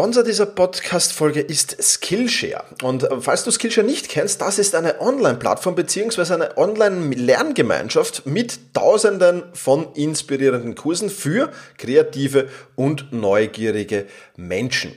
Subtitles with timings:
[0.00, 2.64] Sponsor dieser Podcast-Folge ist Skillshare.
[2.82, 6.32] Und äh, falls du Skillshare nicht kennst, das ist eine Online-Plattform bzw.
[6.32, 14.06] eine Online-Lerngemeinschaft mit tausenden von inspirierenden Kursen für kreative und neugierige
[14.40, 14.96] Menschen.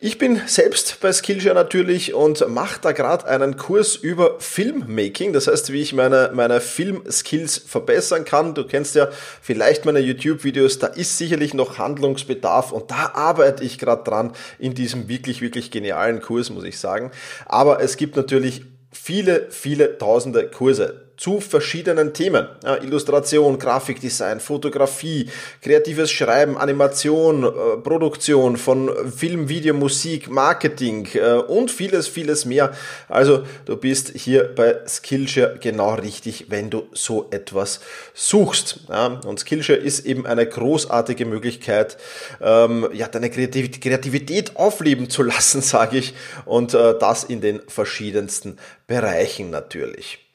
[0.00, 5.46] Ich bin selbst bei Skillshare natürlich und mache da gerade einen Kurs über Filmmaking, das
[5.46, 8.54] heißt, wie ich meine, meine Film-Skills verbessern kann.
[8.54, 9.08] Du kennst ja
[9.42, 14.74] vielleicht meine YouTube-Videos, da ist sicherlich noch Handlungsbedarf und da arbeite ich gerade dran in
[14.74, 17.10] diesem wirklich, wirklich genialen Kurs, muss ich sagen.
[17.46, 18.62] Aber es gibt natürlich
[18.92, 22.46] viele, viele tausende Kurse zu verschiedenen Themen.
[22.64, 25.28] Ja, Illustration, Grafikdesign, Fotografie,
[25.60, 32.72] kreatives Schreiben, Animation, äh, Produktion von Film, Video, Musik, Marketing äh, und vieles, vieles mehr.
[33.08, 37.80] Also du bist hier bei Skillshare genau richtig, wenn du so etwas
[38.14, 38.80] suchst.
[38.88, 41.98] Ja, und Skillshare ist eben eine großartige Möglichkeit,
[42.40, 46.14] ähm, ja, deine Kreativität aufleben zu lassen, sage ich,
[46.44, 48.56] und äh, das in den verschiedensten
[48.86, 50.27] Bereichen natürlich.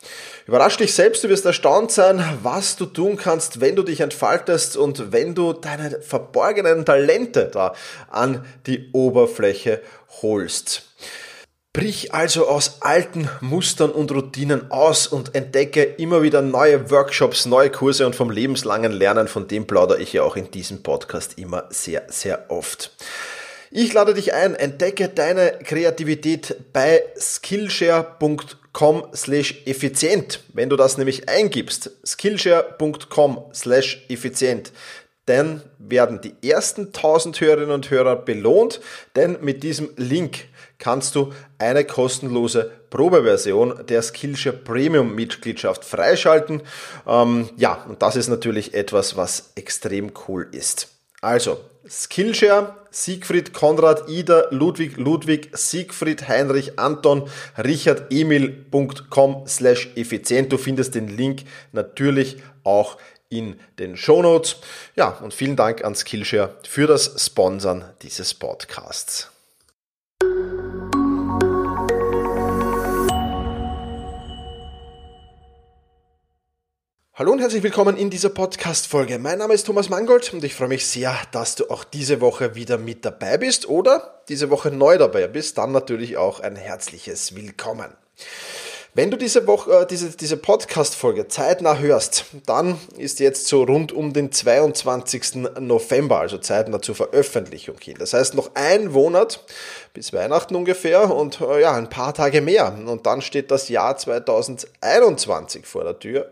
[0.46, 4.76] Überrasch dich selbst, du wirst erstaunt sein, was du tun kannst, wenn du dich entfaltest
[4.78, 7.74] und wenn du deine verborgenen Talente da
[8.10, 9.82] an die Oberfläche
[10.22, 10.84] holst.
[11.76, 17.72] Brich also aus alten Mustern und Routinen aus und entdecke immer wieder neue Workshops, neue
[17.72, 21.66] Kurse und vom lebenslangen Lernen, von dem plaudere ich ja auch in diesem Podcast immer
[21.72, 22.92] sehr, sehr oft.
[23.76, 30.44] Ich lade dich ein, entdecke deine Kreativität bei skillshare.com slash effizient.
[30.54, 34.72] Wenn du das nämlich eingibst, skillshare.com slash effizient,
[35.26, 38.80] dann werden die ersten 1000 Hörerinnen und Hörer belohnt,
[39.16, 40.46] denn mit diesem Link
[40.78, 46.62] kannst du eine kostenlose Probeversion der Skillshare Premium Mitgliedschaft freischalten.
[47.08, 50.93] Ähm, ja, und das ist natürlich etwas, was extrem cool ist.
[51.24, 60.52] Also, Skillshare, Siegfried, Konrad, Ida, Ludwig, Ludwig, Siegfried, Heinrich, Anton, Richard, Emil.com slash effizient.
[60.52, 62.98] Du findest den Link natürlich auch
[63.30, 64.58] in den Show Notes.
[64.98, 69.33] Ja, und vielen Dank an Skillshare für das Sponsern dieses Podcasts.
[77.16, 79.20] Hallo und herzlich willkommen in dieser Podcast-Folge.
[79.20, 82.56] Mein Name ist Thomas Mangold und ich freue mich sehr, dass du auch diese Woche
[82.56, 85.60] wieder mit dabei bist oder diese Woche neu dabei bist.
[85.60, 87.94] Dann natürlich auch ein herzliches Willkommen.
[88.96, 93.92] Wenn du diese Woche, äh, diese, diese Podcast-Folge zeitnah hörst, dann ist jetzt so rund
[93.92, 95.50] um den 22.
[95.60, 97.96] November, also zeitnah zur Veröffentlichung hin.
[97.98, 99.44] Das heißt noch ein Monat
[99.96, 102.72] bis Weihnachten ungefähr und äh, ja, ein paar Tage mehr.
[102.86, 106.32] Und dann steht das Jahr 2021 vor der Tür.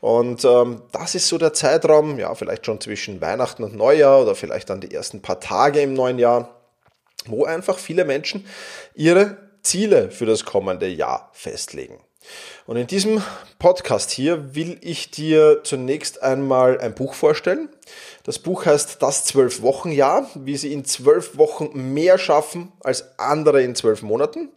[0.00, 4.36] Und ähm, das ist so der Zeitraum, ja, vielleicht schon zwischen Weihnachten und Neujahr oder
[4.36, 6.54] vielleicht dann die ersten paar Tage im neuen Jahr,
[7.26, 8.46] wo einfach viele Menschen
[8.94, 12.00] ihre Ziele für das kommende Jahr festlegen.
[12.66, 13.22] Und in diesem
[13.58, 17.68] Podcast hier will ich dir zunächst einmal ein Buch vorstellen.
[18.24, 23.76] Das Buch heißt Das Zwölf-Wochen-Jahr, wie sie in zwölf Wochen mehr schaffen als andere in
[23.76, 24.50] zwölf Monaten.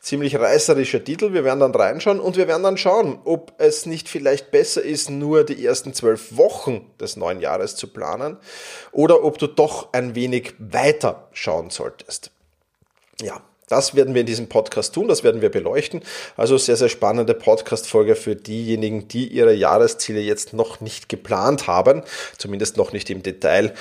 [0.00, 1.34] Ziemlich reißerischer Titel.
[1.34, 5.10] Wir werden dann reinschauen und wir werden dann schauen, ob es nicht vielleicht besser ist,
[5.10, 8.38] nur die ersten zwölf Wochen des neuen Jahres zu planen
[8.92, 12.30] oder ob du doch ein wenig weiter schauen solltest.
[13.20, 16.02] Ja, das werden wir in diesem Podcast tun, das werden wir beleuchten.
[16.36, 22.02] Also sehr, sehr spannende Podcast-Folge für diejenigen, die ihre Jahresziele jetzt noch nicht geplant haben,
[22.36, 23.72] zumindest noch nicht im Detail.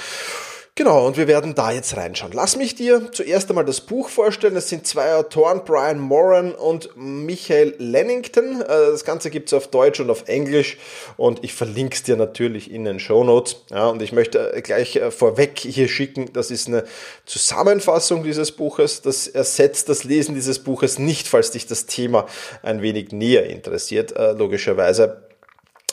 [0.79, 2.31] Genau, und wir werden da jetzt reinschauen.
[2.33, 4.55] Lass mich dir zuerst einmal das Buch vorstellen.
[4.55, 8.61] Es sind zwei Autoren, Brian Moran und Michael Lennington.
[8.61, 10.77] Äh, das Ganze gibt es auf Deutsch und auf Englisch
[11.17, 13.57] und ich verlinke es dir natürlich in den Show Notes.
[13.69, 16.85] Ja, und ich möchte gleich äh, vorweg hier schicken, das ist eine
[17.25, 19.01] Zusammenfassung dieses Buches.
[19.01, 22.25] Das ersetzt das Lesen dieses Buches nicht, falls dich das Thema
[22.63, 25.28] ein wenig näher interessiert, äh, logischerweise.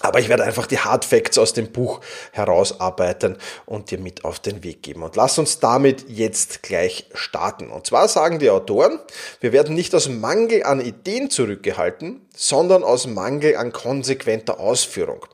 [0.06, 2.00] Aber ich werde einfach die Hard Facts aus dem Buch
[2.32, 5.02] herausarbeiten und dir mit auf den Weg geben.
[5.02, 7.70] Und lass uns damit jetzt gleich starten.
[7.70, 8.98] Und zwar sagen die Autoren,
[9.40, 15.26] wir werden nicht aus Mangel an Ideen zurückgehalten, sondern aus Mangel an konsequenter Ausführung.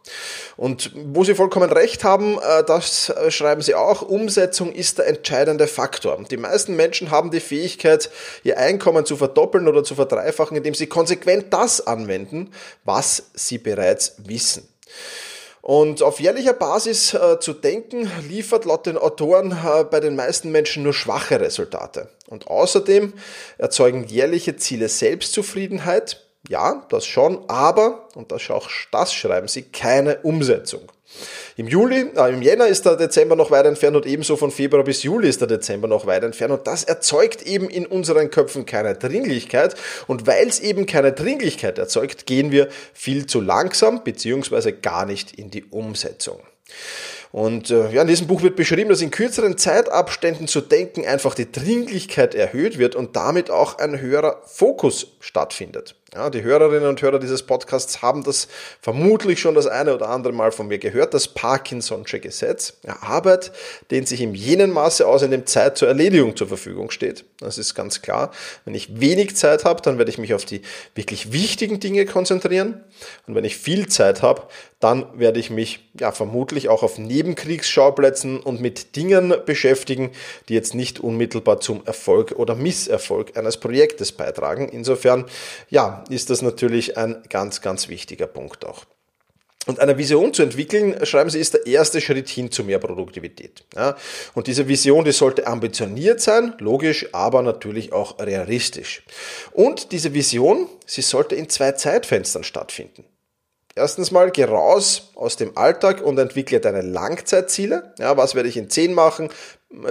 [0.56, 5.08] Und wo sie vollkommen recht haben, äh, das äh, schreiben sie auch, Umsetzung ist der
[5.08, 6.22] entscheidende Faktor.
[6.30, 8.10] Die meisten Menschen haben die Fähigkeit,
[8.44, 12.52] ihr Einkommen zu verdoppeln oder zu verdreifachen, indem sie konsequent das anwenden,
[12.84, 14.68] was sie bereits wissen.
[15.62, 20.50] Und auf jährlicher Basis äh, zu denken, liefert laut den Autoren äh, bei den meisten
[20.50, 22.08] Menschen nur schwache Resultate.
[22.28, 23.12] Und außerdem
[23.58, 30.18] erzeugen jährliche Ziele Selbstzufriedenheit, ja, das schon, aber, und das, auch, das schreiben sie, keine
[30.18, 30.90] Umsetzung.
[31.56, 34.82] Im Juli, äh, im Jänner ist der Dezember noch weit entfernt und ebenso von Februar
[34.82, 38.64] bis Juli ist der Dezember noch weit entfernt und das erzeugt eben in unseren Köpfen
[38.64, 44.72] keine Dringlichkeit und weil es eben keine Dringlichkeit erzeugt, gehen wir viel zu langsam beziehungsweise
[44.72, 46.40] gar nicht in die Umsetzung.
[47.30, 51.34] Und äh, ja, in diesem Buch wird beschrieben, dass in kürzeren Zeitabständen zu denken einfach
[51.34, 55.94] die Dringlichkeit erhöht wird und damit auch ein höherer Fokus stattfindet.
[56.14, 58.46] Ja, die Hörerinnen und Hörer dieses Podcasts haben das
[58.82, 62.74] vermutlich schon das eine oder andere Mal von mir gehört, das Parkinson'sche Gesetz.
[62.86, 63.50] Ja, Arbeit
[63.90, 67.24] dehnt sich in jenem Maße aus, in dem Zeit zur Erledigung zur Verfügung steht.
[67.40, 68.30] Das ist ganz klar.
[68.66, 70.60] Wenn ich wenig Zeit habe, dann werde ich mich auf die
[70.94, 72.84] wirklich wichtigen Dinge konzentrieren.
[73.26, 74.42] Und wenn ich viel Zeit habe,
[74.80, 80.10] dann werde ich mich ja vermutlich auch auf Nebenkriegsschauplätzen und mit Dingen beschäftigen,
[80.48, 84.68] die jetzt nicht unmittelbar zum Erfolg oder Misserfolg eines Projektes beitragen.
[84.68, 85.26] Insofern,
[85.70, 88.84] ja, ist das natürlich ein ganz, ganz wichtiger Punkt auch.
[89.66, 93.64] Und eine Vision zu entwickeln, schreiben Sie, ist der erste Schritt hin zu mehr Produktivität.
[93.76, 93.96] Ja,
[94.34, 99.04] und diese Vision, die sollte ambitioniert sein, logisch, aber natürlich auch realistisch.
[99.52, 103.04] Und diese Vision, sie sollte in zwei Zeitfenstern stattfinden.
[103.74, 107.94] Erstens mal, geh raus aus dem Alltag und entwickle deine Langzeitziele.
[107.98, 109.30] Ja, was werde ich in zehn machen,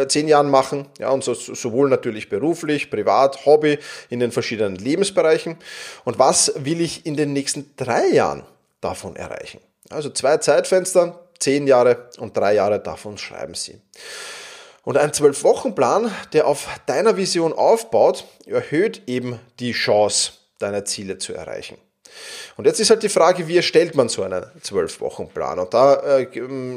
[0.08, 0.88] zehn Jahren machen?
[1.00, 5.58] Ja, und so, sowohl natürlich beruflich, privat, Hobby, in den verschiedenen Lebensbereichen.
[6.04, 8.44] Und was will ich in den nächsten drei Jahren
[8.80, 9.60] davon erreichen?
[9.90, 13.80] Also zwei Zeitfenster, zehn Jahre und drei Jahre davon schreiben Sie.
[14.84, 21.34] Und ein Zwölf-Wochen-Plan, der auf deiner Vision aufbaut, erhöht eben die Chance, deine Ziele zu
[21.34, 21.78] erreichen.
[22.58, 25.60] Und jetzt ist halt die Frage, wie erstellt man so einen Zwölf-Wochen-Plan?
[25.60, 26.27] Und da äh,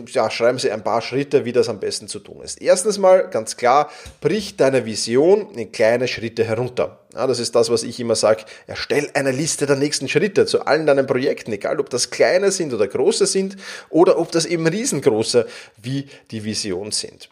[0.09, 2.61] ja, schreiben Sie ein paar Schritte, wie das am besten zu tun ist.
[2.61, 7.04] Erstens mal, ganz klar, brich deine Vision in kleine Schritte herunter.
[7.15, 8.45] Ja, das ist das, was ich immer sage.
[8.67, 12.75] Erstell eine Liste der nächsten Schritte zu allen deinen Projekten, egal ob das kleine sind
[12.75, 13.57] oder große sind
[13.89, 15.47] oder ob das eben riesengroße
[15.81, 17.29] wie die Vision sind.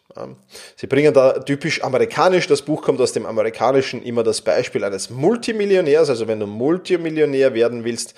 [0.76, 5.10] Sie bringen da typisch amerikanisch, das Buch kommt aus dem amerikanischen, immer das Beispiel eines
[5.10, 6.10] Multimillionärs.
[6.10, 8.14] Also wenn du Multimillionär werden willst,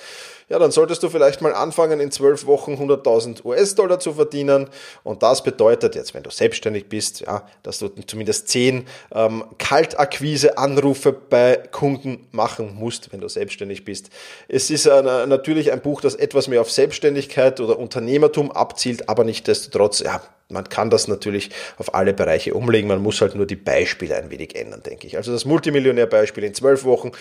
[0.49, 4.69] ja, dann solltest du vielleicht mal anfangen, in zwölf Wochen 100.000 US-Dollar zu verdienen.
[5.03, 11.13] Und das bedeutet jetzt, wenn du selbstständig bist, ja, dass du zumindest zehn ähm, Kaltakquise-Anrufe
[11.13, 14.11] bei Kunden machen musst, wenn du selbstständig bist.
[14.49, 19.25] Es ist äh, natürlich ein Buch, das etwas mehr auf Selbstständigkeit oder Unternehmertum abzielt, aber
[19.25, 23.47] nicht destotrotz, ja, man kann das natürlich auf alle Bereiche umlegen, man muss halt nur
[23.47, 25.17] die Beispiele ein wenig ändern, denke ich.
[25.17, 27.13] Also das Multimillionärbeispiel in zwölf Wochen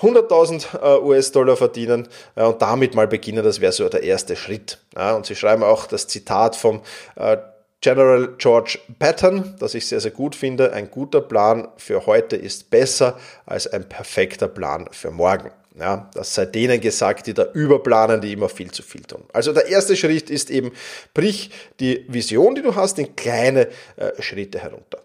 [0.00, 4.78] 100.000 äh, US-Dollar verdienen äh, und damit mal beginnen, das wäre so der erste Schritt.
[4.94, 6.82] Und Sie schreiben auch das Zitat vom
[7.16, 7.36] äh,
[7.80, 10.72] General George Patton, das ich sehr, sehr gut finde.
[10.74, 15.50] Ein guter Plan für heute ist besser als ein perfekter Plan für morgen.
[15.78, 19.24] Ja, das sei denen gesagt, die da überplanen, die immer viel zu viel tun.
[19.32, 20.72] Also der erste Schritt ist eben,
[21.14, 25.02] brich die Vision, die du hast, in kleine äh, Schritte herunter.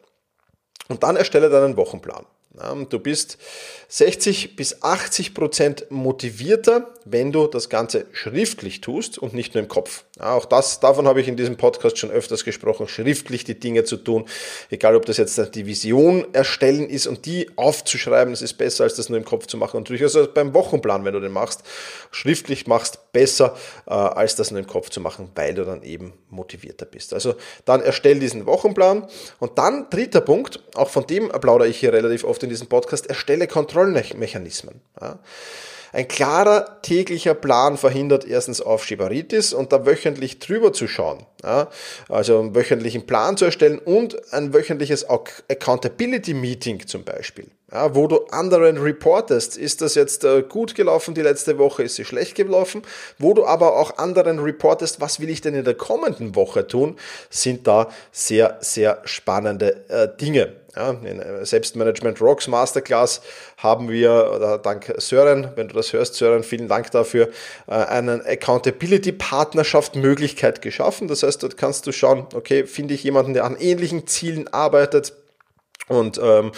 [0.88, 2.26] Und dann erstelle deinen Wochenplan.
[2.90, 3.38] Du bist
[3.90, 9.68] 60 bis 80 Prozent motivierter, wenn du das Ganze schriftlich tust und nicht nur im
[9.68, 10.06] Kopf.
[10.20, 13.98] Auch das, davon habe ich in diesem Podcast schon öfters gesprochen, schriftlich die Dinge zu
[13.98, 14.26] tun.
[14.70, 18.96] Egal, ob das jetzt die Vision erstellen ist und die aufzuschreiben, das ist besser, als
[18.96, 19.78] das nur im Kopf zu machen.
[19.78, 21.64] Und durchaus also beim Wochenplan, wenn du den machst,
[22.12, 23.58] schriftlich machst, besser,
[23.88, 27.14] äh, als das nur im Kopf zu machen, weil du dann eben motivierter bist.
[27.14, 27.36] Also
[27.66, 29.08] dann erstell diesen Wochenplan.
[29.40, 33.08] Und dann dritter Punkt, auch von dem plaudere ich hier relativ oft in diesem Podcast,
[33.08, 34.82] erstelle Kontrollmechanismen.
[35.02, 35.20] Ja.
[35.96, 41.26] Ein klarer täglicher Plan verhindert erstens Aufschieberitis und da wöchentlich drüber zu schauen.
[41.42, 41.70] Ja,
[42.10, 47.48] also einen wöchentlichen Plan zu erstellen und ein wöchentliches Accountability Meeting zum Beispiel.
[47.72, 51.96] Ja, wo du anderen reportest, ist das jetzt äh, gut gelaufen die letzte Woche, ist
[51.96, 52.82] sie schlecht gelaufen,
[53.18, 56.98] wo du aber auch anderen reportest, was will ich denn in der kommenden Woche tun,
[57.30, 60.54] sind da sehr, sehr spannende äh, Dinge.
[60.76, 63.22] Ja, in äh, Selbstmanagement Rocks Masterclass
[63.58, 67.30] haben wir, dank Sören, wenn du das hörst, Sören, vielen Dank dafür,
[67.68, 71.08] äh, einen Accountability Partnerschaft Möglichkeit geschaffen.
[71.08, 75.14] Das heißt, dort kannst du schauen, okay, finde ich jemanden, der an ähnlichen Zielen arbeitet,
[75.88, 76.52] und ähm,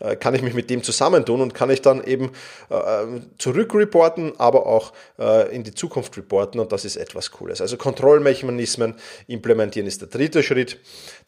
[0.00, 2.32] äh, kann ich mich mit dem zusammentun und kann ich dann eben
[2.68, 7.60] äh, zurückreporten, aber auch äh, in die Zukunft reporten und das ist etwas Cooles.
[7.60, 8.96] Also Kontrollmechanismen
[9.28, 10.78] implementieren ist der dritte Schritt.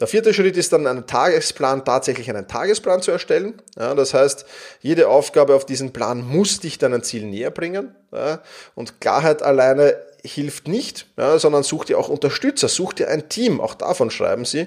[0.01, 3.63] Der vierte Schritt ist dann einen Tagesplan, tatsächlich einen Tagesplan zu erstellen.
[3.79, 4.47] Ja, das heißt,
[4.81, 8.41] jede Aufgabe auf diesen Plan muss dich deinen Ziel näher bringen ja,
[8.75, 13.61] und Klarheit alleine hilft nicht, ja, sondern such dir auch Unterstützer, such dir ein Team,
[13.61, 14.67] auch davon schreiben sie.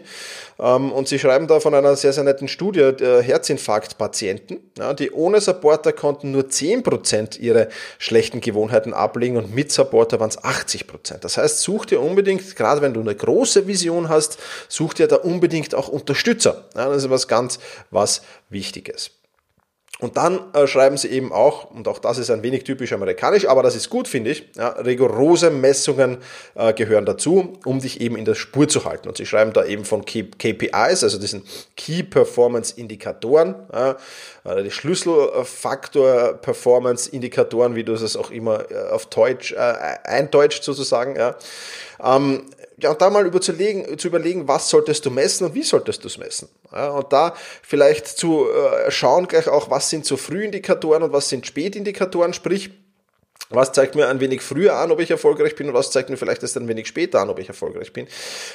[0.60, 5.12] Ähm, und sie schreiben da von einer sehr, sehr netten Studie der Herzinfarktpatienten, ja, die
[5.12, 11.18] ohne Supporter konnten nur 10% ihre schlechten Gewohnheiten ablegen und mit Supporter waren es 80%.
[11.22, 14.38] Das heißt, such dir unbedingt, gerade wenn du eine große Vision hast,
[14.70, 16.66] such dir da unbedingt auch Unterstützer.
[16.76, 17.60] Ja, das ist was ganz
[17.90, 19.17] was Wichtiges.
[20.00, 23.48] Und dann äh, schreiben sie eben auch, und auch das ist ein wenig typisch amerikanisch,
[23.48, 26.20] aber das ist gut, finde ich, ja, rigorose Messungen
[26.54, 29.08] äh, gehören dazu, um dich eben in der Spur zu halten.
[29.08, 31.44] Und sie schreiben da eben von KPIs, also diesen
[31.76, 33.98] Key Performance Indikatoren, ja,
[34.44, 40.64] äh, die Schlüsselfaktor Performance Indikatoren, wie du es auch immer äh, auf Deutsch äh, eindeutscht
[40.64, 41.16] sozusagen.
[41.16, 41.36] Ja.
[42.04, 42.44] Ähm,
[42.80, 46.08] ja, und da mal überzulegen, zu überlegen, was solltest du messen und wie solltest du
[46.08, 46.48] es messen.
[46.72, 51.30] Ja, und da vielleicht zu äh, schauen gleich auch, was sind so Frühindikatoren und was
[51.30, 52.70] sind Spätindikatoren, sprich,
[53.50, 56.18] was zeigt mir ein wenig früher an, ob ich erfolgreich bin und was zeigt mir
[56.18, 58.08] vielleicht erst ein wenig später an, ob ich erfolgreich bin.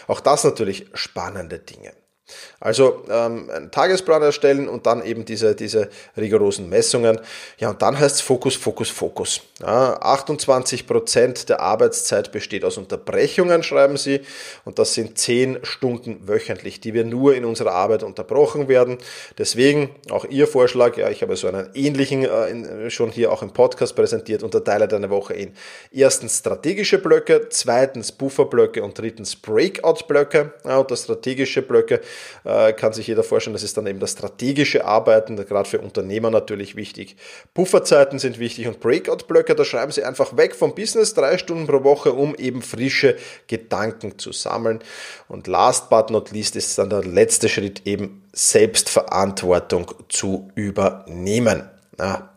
[0.07, 1.93] Auch das natürlich spannende Dinge.
[2.61, 7.21] Also ähm, einen Tagesplan erstellen und dann eben diese, diese rigorosen Messungen.
[7.59, 9.41] Ja, und dann heißt es Fokus, Fokus, Fokus.
[9.61, 14.21] Ja, 28 Prozent der Arbeitszeit besteht aus Unterbrechungen, schreiben sie.
[14.65, 18.99] Und das sind 10 Stunden wöchentlich, die wir nur in unserer Arbeit unterbrochen werden.
[19.39, 23.43] Deswegen auch Ihr Vorschlag, ja, ich habe so einen ähnlichen äh, in, schon hier auch
[23.43, 25.53] im Podcast präsentiert, unterteile deine Woche in
[25.91, 30.53] erstens strategische Blöcke, zweitens Bufferblöcke und drittens Breakout-Blöcke.
[30.65, 32.01] Ja, und das strategische Blöcke
[32.45, 36.31] äh, kann sich jeder vorstellen, das ist dann eben das strategische Arbeiten, gerade für Unternehmer
[36.31, 37.17] natürlich wichtig.
[37.55, 41.85] Pufferzeiten sind wichtig und Breakout-Blöcke, da schreiben Sie einfach weg vom Business, drei Stunden pro
[41.85, 44.81] Woche, um eben frische Gedanken zu sammeln.
[45.29, 51.69] Und last but not least ist dann der letzte Schritt eben Selbstverantwortung zu übernehmen.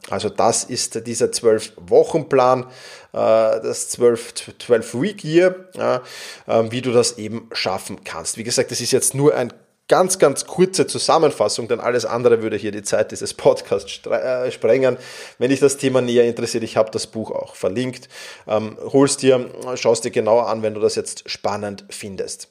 [0.10, 2.66] Also das ist dieser 12-Wochen-Plan, äh,
[3.14, 6.02] das 12-Week-Year, ja,
[6.46, 8.38] äh, wie du das eben schaffen kannst.
[8.38, 9.54] Wie gesagt, das ist jetzt nur ein
[9.88, 14.98] ganz, ganz kurze Zusammenfassung, denn alles andere würde hier die Zeit dieses Podcasts äh, sprengen.
[15.38, 18.10] Wenn dich das Thema näher interessiert, ich habe das Buch auch verlinkt.
[18.48, 22.50] Ähm, holst dir, schaust dir genauer an, wenn du das jetzt spannend findest.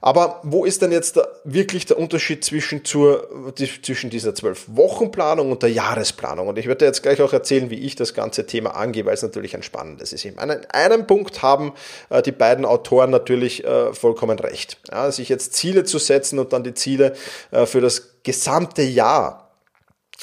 [0.00, 5.70] Aber wo ist denn jetzt wirklich der Unterschied zwischen, zur, zwischen dieser Zwölf-Wochen-Planung und der
[5.70, 6.48] Jahresplanung?
[6.48, 9.22] Und ich werde jetzt gleich auch erzählen, wie ich das ganze Thema angehe, weil es
[9.22, 10.24] natürlich ein spannendes ist.
[10.24, 11.72] In einem Punkt haben
[12.10, 14.78] äh, die beiden Autoren natürlich äh, vollkommen recht.
[14.90, 17.14] Ja, sich jetzt Ziele zu setzen und dann die Ziele
[17.50, 19.45] äh, für das gesamte Jahr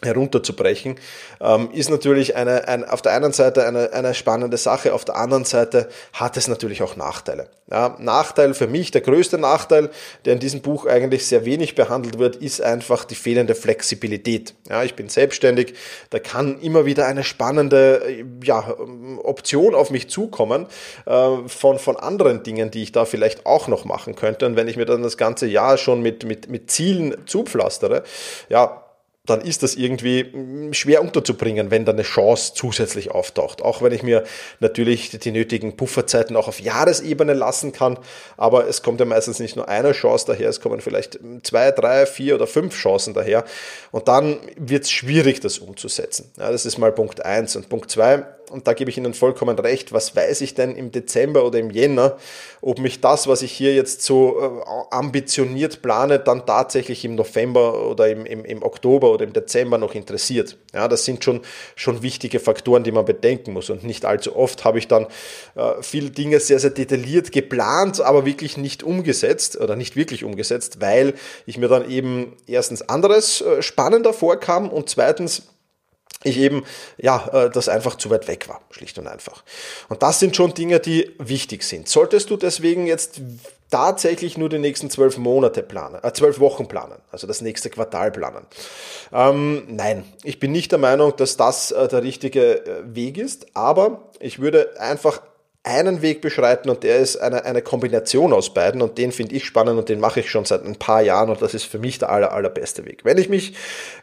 [0.05, 0.95] herunterzubrechen,
[1.41, 5.15] ähm, ist natürlich eine, ein, auf der einen Seite eine, eine spannende Sache, auf der
[5.15, 7.49] anderen Seite hat es natürlich auch Nachteile.
[7.71, 9.89] Ja, Nachteil für mich, der größte Nachteil,
[10.25, 14.53] der in diesem Buch eigentlich sehr wenig behandelt wird, ist einfach die fehlende Flexibilität.
[14.69, 15.73] Ja, ich bin selbstständig,
[16.09, 18.75] da kann immer wieder eine spannende ja,
[19.23, 20.67] Option auf mich zukommen
[21.05, 24.45] äh, von, von anderen Dingen, die ich da vielleicht auch noch machen könnte.
[24.45, 28.03] Und wenn ich mir dann das ganze Jahr schon mit, mit, mit Zielen zupflastere,
[28.49, 28.82] ja,
[29.25, 33.61] dann ist das irgendwie mm, schwer unterzubringen, wenn da eine Chance zusätzlich auftaucht.
[33.61, 34.23] Auch wenn ich mir
[34.59, 37.97] natürlich die nötigen Pufferzeiten auch auf Jahresebene lassen kann,
[38.35, 42.05] aber es kommt ja meistens nicht nur eine Chance daher, es kommen vielleicht zwei, drei,
[42.05, 43.45] vier oder fünf Chancen daher
[43.91, 46.29] und dann wird es schwierig, das umzusetzen.
[46.37, 49.57] Ja, das ist mal Punkt eins und Punkt zwei und da gebe ich Ihnen vollkommen
[49.57, 52.17] recht, was weiß ich denn im Dezember oder im Jänner,
[52.61, 57.87] ob mich das, was ich hier jetzt so äh, ambitioniert plane, dann tatsächlich im November
[57.87, 60.57] oder im, im, im Oktober oder im Dezember noch interessiert.
[60.73, 61.41] Ja, das sind schon,
[61.75, 63.69] schon wichtige Faktoren, die man bedenken muss.
[63.69, 65.07] Und nicht allzu oft habe ich dann
[65.55, 70.81] äh, viele Dinge sehr, sehr detailliert geplant, aber wirklich nicht umgesetzt oder nicht wirklich umgesetzt,
[70.81, 71.13] weil
[71.45, 75.43] ich mir dann eben erstens anderes äh, spannender vorkam und zweitens
[76.23, 76.63] ich eben,
[76.97, 79.43] ja, äh, das einfach zu weit weg war, schlicht und einfach.
[79.89, 81.87] Und das sind schon Dinge, die wichtig sind.
[81.87, 83.21] Solltest du deswegen jetzt
[83.73, 88.11] tatsächlich nur die nächsten zwölf Monate planen, äh, zwölf Wochen planen, also das nächste Quartal
[88.11, 88.45] planen.
[89.11, 93.47] Ähm, nein, ich bin nicht der Meinung, dass das äh, der richtige äh, Weg ist,
[93.55, 95.21] aber ich würde einfach
[95.65, 99.45] einen Weg beschreiten und der ist eine, eine Kombination aus beiden und den finde ich
[99.45, 101.99] spannend und den mache ich schon seit ein paar Jahren und das ist für mich
[101.99, 103.05] der aller, allerbeste Weg.
[103.05, 103.53] Wenn ich mich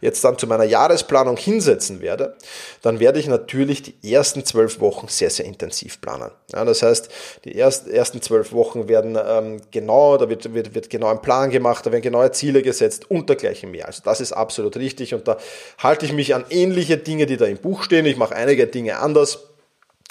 [0.01, 2.35] jetzt dann zu meiner Jahresplanung hinsetzen werde,
[2.81, 6.31] dann werde ich natürlich die ersten zwölf Wochen sehr, sehr intensiv planen.
[6.51, 7.11] Ja, das heißt,
[7.45, 11.51] die erst, ersten zwölf Wochen werden ähm, genau, da wird, wird, wird genau ein Plan
[11.51, 13.87] gemacht, da werden genaue Ziele gesetzt und dergleichen mehr.
[13.87, 15.37] Also das ist absolut richtig und da
[15.77, 18.07] halte ich mich an ähnliche Dinge, die da im Buch stehen.
[18.07, 19.50] Ich mache einige Dinge anders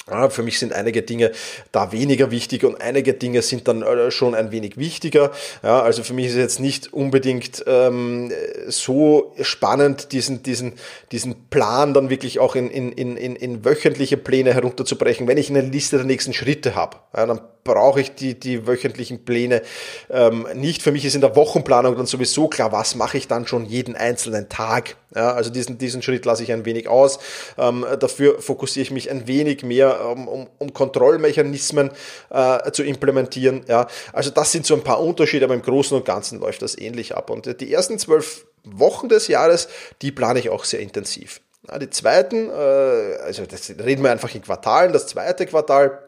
[0.09, 1.31] ja, für mich sind einige Dinge
[1.71, 5.31] da weniger wichtig und einige Dinge sind dann äh, schon ein wenig wichtiger.
[5.63, 8.31] Ja, also für mich ist es jetzt nicht unbedingt ähm,
[8.67, 10.73] so spannend, diesen, diesen,
[11.11, 15.27] diesen Plan dann wirklich auch in, in, in, in wöchentliche Pläne herunterzubrechen.
[15.27, 19.25] Wenn ich eine Liste der nächsten Schritte habe, ja, dann brauche ich die, die wöchentlichen
[19.25, 19.61] Pläne
[20.09, 20.81] ähm, nicht.
[20.81, 23.95] Für mich ist in der Wochenplanung dann sowieso klar, was mache ich dann schon jeden
[23.95, 24.95] einzelnen Tag.
[25.15, 27.19] Ja, also diesen, diesen Schritt lasse ich ein wenig aus.
[27.57, 31.91] Ähm, dafür fokussiere ich mich ein wenig mehr, um, um, um Kontrollmechanismen
[32.29, 33.63] äh, zu implementieren.
[33.67, 36.77] Ja, also das sind so ein paar Unterschiede, aber im Großen und Ganzen läuft das
[36.77, 37.29] ähnlich ab.
[37.29, 39.67] Und die ersten zwölf Wochen des Jahres,
[40.01, 41.41] die plane ich auch sehr intensiv.
[41.67, 45.99] Ja, die zweiten, äh, also das reden wir einfach in Quartalen, das zweite Quartal,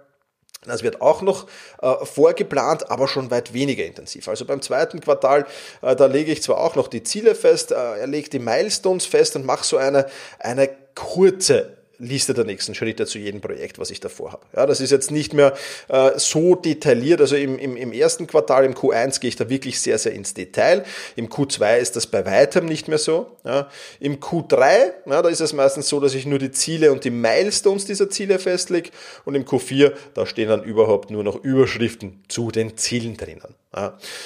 [0.66, 1.48] das wird auch noch
[1.82, 4.28] äh, vorgeplant, aber schon weit weniger intensiv.
[4.28, 5.48] Also beim zweiten Quartal,
[5.82, 9.36] äh, da lege ich zwar auch noch die Ziele fest, äh, lege die Milestones fest
[9.36, 10.06] und mache so eine,
[10.40, 14.46] eine kurze Liste der nächsten Schritte zu jedem Projekt, was ich davor habe.
[14.56, 15.54] Ja, das ist jetzt nicht mehr
[15.88, 17.22] äh, so detailliert.
[17.22, 20.34] Also im, im, im ersten Quartal, im Q1 gehe ich da wirklich sehr, sehr ins
[20.34, 20.84] Detail.
[21.16, 23.38] Im Q2 ist das bei weitem nicht mehr so.
[23.46, 27.04] Ja, Im Q3, ja, da ist es meistens so, dass ich nur die Ziele und
[27.04, 28.90] die Milestones dieser Ziele festlege.
[29.26, 33.61] Und im Q4, da stehen dann überhaupt nur noch Überschriften zu den Zielen drinnen.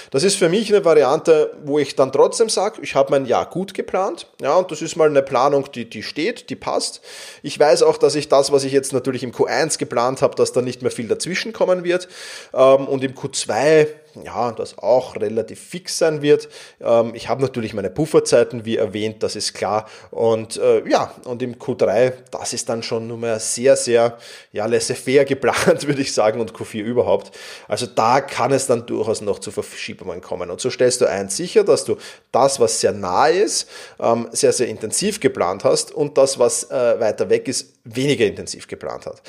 [0.10, 3.48] Das ist für mich eine Variante, wo ich dann trotzdem sage, ich habe mein Jahr
[3.48, 4.28] gut geplant.
[4.42, 7.02] Ja, und das ist mal eine Planung, die, die steht, die passt.
[7.44, 10.52] Ich weiß auch, dass ich das, was ich jetzt natürlich im Q1 geplant habe, dass
[10.52, 12.08] da nicht mehr viel dazwischen kommen wird.
[12.56, 13.88] Ähm, und im Q2
[14.24, 16.50] ja, das auch relativ fix sein wird.
[16.82, 19.88] Ähm, ich habe natürlich meine Pufferzeiten, wie erwähnt, das ist klar.
[20.12, 24.18] Und äh, ja, und im Q3, das ist dann schon nur mehr sehr, sehr
[24.52, 27.36] ja, laissez-faire geplant, würde ich sagen, und Q4 überhaupt.
[27.68, 30.50] Also da kann es dann durchaus noch zu Verschiebungen kommen.
[30.50, 31.98] Und so stellst du eins sicher, dass du
[32.32, 37.00] das, was sehr nah ist, ähm, sehr, sehr intensiv geplant hast und das, was äh,
[37.00, 39.22] weiter weg ist, weniger intensiv geplant hat.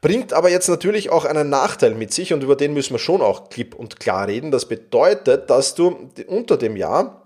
[0.00, 3.22] Bringt aber jetzt natürlich auch einen Nachteil mit sich und über den müssen wir schon
[3.22, 4.50] auch klipp und klar reden.
[4.50, 7.18] Das bedeutet, dass du unter dem Jahr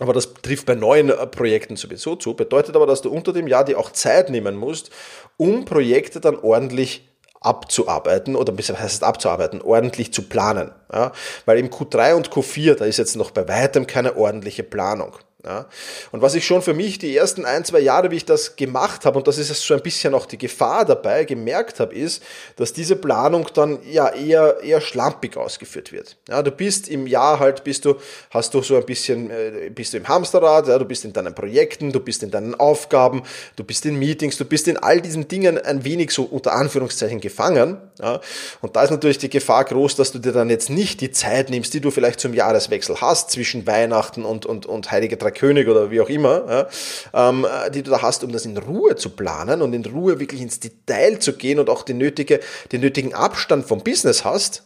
[0.00, 2.34] aber das trifft bei neuen äh, Projekten sowieso zu.
[2.34, 4.90] Bedeutet aber, dass du unter dem Jahr dir auch Zeit nehmen musst,
[5.36, 7.08] um Projekte dann ordentlich
[7.40, 10.72] abzuarbeiten oder was heißt abzuarbeiten, ordentlich zu planen.
[10.92, 11.12] Ja?
[11.46, 15.14] Weil im Q3 und Q4, da ist jetzt noch bei weitem keine ordentliche Planung.
[15.44, 15.66] Ja.
[16.10, 19.04] Und was ich schon für mich die ersten ein, zwei Jahre, wie ich das gemacht
[19.04, 22.24] habe, und das ist so ein bisschen auch die Gefahr dabei, gemerkt habe, ist,
[22.56, 26.16] dass diese Planung dann ja eher, eher schlampig ausgeführt wird.
[26.28, 27.94] Ja, du bist im Jahr halt, bist du,
[28.30, 31.36] hast du so ein bisschen, äh, bist du im Hamsterrad, ja, du bist in deinen
[31.36, 33.22] Projekten, du bist in deinen Aufgaben,
[33.54, 37.20] du bist in Meetings, du bist in all diesen Dingen ein wenig so unter Anführungszeichen
[37.20, 37.76] gefangen.
[38.00, 38.20] Ja.
[38.60, 41.48] Und da ist natürlich die Gefahr groß, dass du dir dann jetzt nicht die Zeit
[41.48, 45.30] nimmst, die du vielleicht zum Jahreswechsel hast, zwischen Weihnachten und, und, und Heilige Drei drei
[45.30, 46.68] König oder wie auch immer,
[47.14, 50.20] ja, ähm, die du da hast, um das in Ruhe zu planen und in Ruhe
[50.20, 52.40] wirklich ins Detail zu gehen und auch die nötige,
[52.72, 54.64] den nötigen Abstand vom Business hast,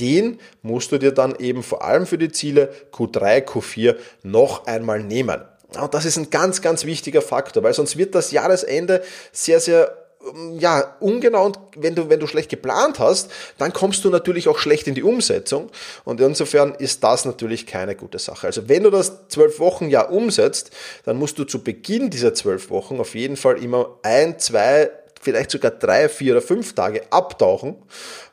[0.00, 5.02] den musst du dir dann eben vor allem für die Ziele Q3, Q4 noch einmal
[5.02, 5.42] nehmen.
[5.80, 10.01] Und das ist ein ganz, ganz wichtiger Faktor, weil sonst wird das Jahresende sehr, sehr
[10.58, 14.58] ja, ungenau und wenn du, wenn du schlecht geplant hast, dann kommst du natürlich auch
[14.58, 15.70] schlecht in die Umsetzung.
[16.04, 18.46] Und insofern ist das natürlich keine gute Sache.
[18.46, 20.70] Also wenn du das zwölf Wochen ja umsetzt,
[21.04, 25.50] dann musst du zu Beginn dieser zwölf Wochen auf jeden Fall immer ein, zwei, vielleicht
[25.50, 27.76] sogar drei, vier oder fünf Tage abtauchen,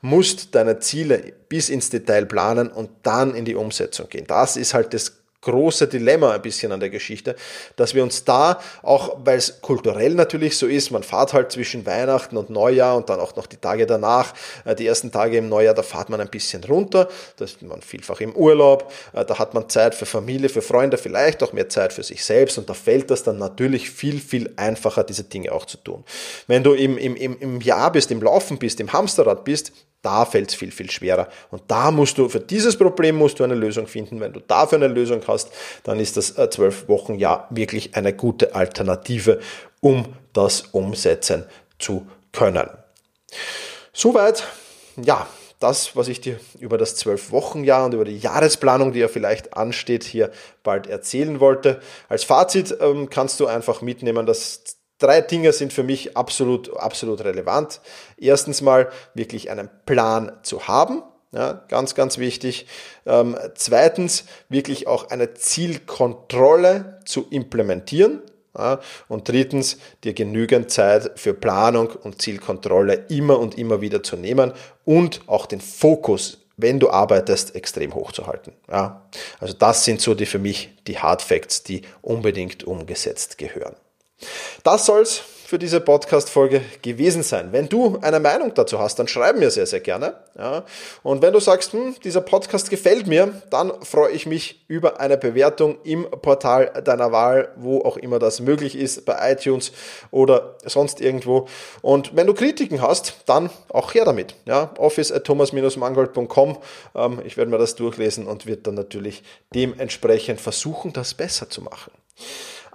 [0.02, 4.26] musst deine Ziele bis ins Detail planen und dann in die Umsetzung gehen.
[4.28, 7.36] Das ist halt das große Dilemma ein bisschen an der Geschichte,
[7.78, 11.86] dass wir uns da auch, weil es kulturell natürlich so ist, man fahrt halt zwischen
[11.86, 14.34] Weihnachten und Neujahr und dann auch noch die Tage danach,
[14.66, 17.82] äh, die ersten Tage im Neujahr, da fahrt man ein bisschen runter, da ist man
[17.82, 21.70] vielfach im Urlaub, äh, da hat man Zeit für Familie, für Freunde, vielleicht auch mehr
[21.70, 25.54] Zeit für sich selbst und da fällt das dann natürlich viel, viel einfacher, diese Dinge
[25.54, 26.04] auch zu tun.
[26.48, 30.50] Wenn du im, im, im Jahr bist, im Laufen bist, im Hamsterrad bist, da fällt
[30.50, 31.28] es viel, viel schwerer.
[31.52, 34.20] Und da musst du, für dieses Problem musst du eine Lösung finden.
[34.20, 35.52] Wenn du dafür eine Lösung hast,
[35.84, 39.40] dann ist das äh, zwölf Wochen Jahr wirklich eine gute Alternative,
[39.82, 41.46] um das umsetzen
[41.80, 42.70] zu können.
[43.94, 44.44] Soweit,
[45.02, 45.28] ja,
[45.60, 49.10] das, was ich dir über das zwölf Wochen Jahr und über die Jahresplanung, die ja
[49.10, 50.32] vielleicht ansteht, hier
[50.64, 51.82] bald erzählen wollte.
[52.08, 57.22] Als Fazit ähm, kannst du einfach mitnehmen, dass Drei Dinge sind für mich absolut, absolut
[57.22, 57.80] relevant.
[58.18, 61.04] Erstens mal wirklich einen Plan zu haben.
[61.32, 62.66] Ja, ganz, ganz wichtig.
[63.06, 68.22] Ähm, zweitens, wirklich auch eine Zielkontrolle zu implementieren.
[68.58, 74.18] Ja, und drittens, dir genügend Zeit für Planung und Zielkontrolle immer und immer wieder zu
[74.18, 74.54] nehmen
[74.86, 78.54] und auch den Fokus, wenn du arbeitest, extrem hoch zu halten.
[78.70, 79.08] Ja,
[79.40, 83.76] also das sind so die für mich die Hard Facts, die unbedingt umgesetzt gehören.
[84.64, 87.52] Das soll's für diese Podcast-Folge gewesen sein.
[87.52, 90.14] Wenn du eine Meinung dazu hast, dann schreib mir sehr, sehr gerne.
[90.38, 90.64] Ja.
[91.02, 95.18] Und wenn du sagst, hm, dieser Podcast gefällt mir, dann freue ich mich über eine
[95.18, 99.72] Bewertung im Portal deiner Wahl, wo auch immer das möglich ist, bei iTunes
[100.12, 101.48] oder sonst irgendwo.
[101.82, 104.36] Und wenn du Kritiken hast, dann auch her damit.
[104.46, 104.72] Ja.
[104.78, 106.60] Office at thomas-mangold.com.
[106.94, 109.24] Ähm, ich werde mir das durchlesen und wird dann natürlich
[109.56, 111.92] dementsprechend versuchen, das besser zu machen.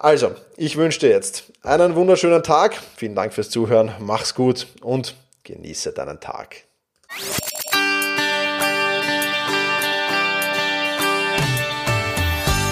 [0.05, 2.79] Also, ich wünsche dir jetzt einen wunderschönen Tag.
[2.95, 3.91] Vielen Dank fürs Zuhören.
[4.01, 5.15] Mach's gut und
[5.45, 6.57] genieße deinen Tag.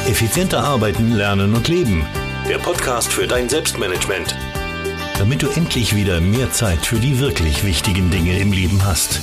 [0.06, 2.06] Effizienter arbeiten, lernen und leben.
[2.50, 4.36] Der Podcast für dein Selbstmanagement.
[5.16, 9.22] Damit du endlich wieder mehr Zeit für die wirklich wichtigen Dinge im Leben hast.